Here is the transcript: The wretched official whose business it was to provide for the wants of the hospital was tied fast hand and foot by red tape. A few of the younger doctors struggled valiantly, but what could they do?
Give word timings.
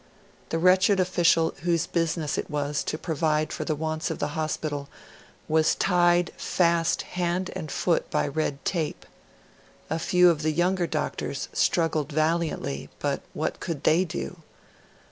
The 0.49 0.57
wretched 0.57 0.99
official 0.99 1.53
whose 1.61 1.85
business 1.85 2.35
it 2.35 2.49
was 2.49 2.83
to 2.85 2.97
provide 2.97 3.53
for 3.53 3.65
the 3.65 3.75
wants 3.75 4.09
of 4.09 4.17
the 4.17 4.29
hospital 4.29 4.89
was 5.47 5.75
tied 5.75 6.31
fast 6.37 7.03
hand 7.03 7.51
and 7.55 7.71
foot 7.71 8.09
by 8.09 8.27
red 8.27 8.65
tape. 8.65 9.05
A 9.91 9.99
few 9.99 10.31
of 10.31 10.41
the 10.41 10.53
younger 10.53 10.87
doctors 10.87 11.49
struggled 11.53 12.11
valiantly, 12.11 12.89
but 12.97 13.21
what 13.35 13.59
could 13.59 13.83
they 13.83 14.03
do? 14.03 14.37